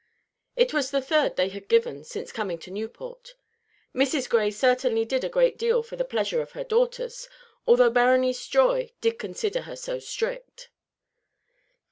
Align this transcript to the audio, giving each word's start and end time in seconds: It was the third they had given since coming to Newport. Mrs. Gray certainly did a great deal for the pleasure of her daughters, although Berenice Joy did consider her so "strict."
It 0.55 0.73
was 0.73 0.89
the 0.89 0.99
third 0.99 1.35
they 1.35 1.49
had 1.49 1.67
given 1.67 2.03
since 2.03 2.31
coming 2.31 2.57
to 2.61 2.71
Newport. 2.71 3.35
Mrs. 3.93 4.27
Gray 4.27 4.49
certainly 4.49 5.05
did 5.05 5.23
a 5.23 5.29
great 5.29 5.59
deal 5.59 5.83
for 5.83 5.95
the 5.95 6.03
pleasure 6.03 6.41
of 6.41 6.53
her 6.53 6.63
daughters, 6.63 7.29
although 7.67 7.91
Berenice 7.91 8.47
Joy 8.47 8.89
did 8.99 9.19
consider 9.19 9.61
her 9.61 9.75
so 9.75 9.99
"strict." 9.99 10.71